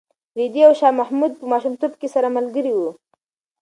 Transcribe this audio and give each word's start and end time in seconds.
رېدي 0.37 0.61
او 0.67 0.73
شاه 0.79 0.93
محمود 0.99 1.31
په 1.39 1.45
ماشومتوب 1.51 1.91
کې 1.99 2.07
سره 2.15 2.27
ملګري 2.37 2.73
وو. 2.75 2.89